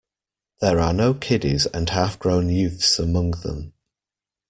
[0.61, 3.73] There are no kiddies and half grown youths among them.